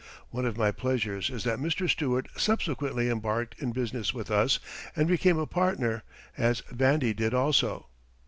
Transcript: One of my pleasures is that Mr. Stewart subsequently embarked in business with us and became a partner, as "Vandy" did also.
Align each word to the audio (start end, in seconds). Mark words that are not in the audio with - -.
One 0.31 0.47
of 0.47 0.57
my 0.57 0.71
pleasures 0.71 1.29
is 1.29 1.43
that 1.43 1.59
Mr. 1.59 1.87
Stewart 1.87 2.27
subsequently 2.35 3.07
embarked 3.07 3.53
in 3.61 3.71
business 3.71 4.15
with 4.15 4.31
us 4.31 4.57
and 4.95 5.07
became 5.07 5.37
a 5.37 5.45
partner, 5.45 6.01
as 6.35 6.61
"Vandy" 6.71 7.13
did 7.15 7.35
also. 7.35 7.85